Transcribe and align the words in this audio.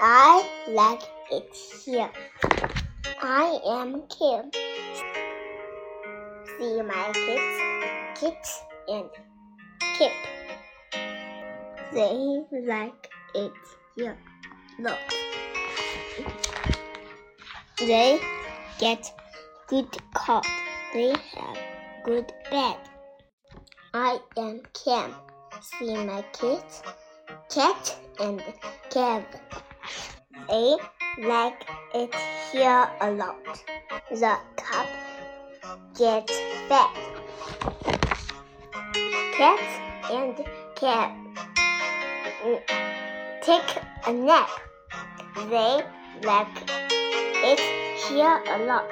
I 0.00 0.48
like 0.68 1.02
it 1.32 1.52
here. 1.84 2.08
I 3.20 3.58
am 3.66 4.02
Kim. 4.08 4.48
See 6.46 6.82
my 6.82 7.10
kids, 7.12 8.20
Kit 8.20 8.46
and 8.86 9.10
Kip. 9.98 10.12
They 11.92 12.44
like 12.64 13.10
it 13.34 13.52
here. 13.96 14.16
Look. 14.78 14.98
They 17.78 18.20
get 18.78 19.12
good 19.66 19.88
coat. 20.14 20.46
They 20.94 21.10
have 21.10 21.58
good 22.04 22.32
bed. 22.52 22.76
I 23.92 24.20
am 24.36 24.60
Cam. 24.74 25.12
See 25.60 25.96
my 25.96 26.22
kids, 26.32 26.82
Cat 27.50 27.96
and 28.20 28.40
Kev. 28.90 29.24
They 30.48 30.76
like 31.18 31.66
it 31.94 32.14
here 32.50 32.88
a 33.02 33.10
lot. 33.10 33.36
The 34.10 34.38
cup 34.56 34.86
gets 35.94 36.32
fed. 36.68 36.88
Cats 39.36 39.72
and 40.10 40.34
mm, 42.44 42.60
take 43.42 43.76
a 44.06 44.12
nap. 44.12 44.48
They 45.50 45.82
like 46.24 46.48
it 47.44 47.60
here 48.08 48.42
a 48.48 48.64
lot. 48.64 48.88